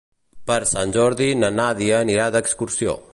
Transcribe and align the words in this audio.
Per 0.51 0.55
Sant 0.69 0.95
Jordi 0.95 1.27
na 1.43 1.53
Nàdia 1.59 1.99
anirà 2.07 2.29
d'excursió. 2.37 3.01